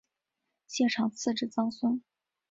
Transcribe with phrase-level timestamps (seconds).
[0.65, 2.01] 谢承锡之曾孙。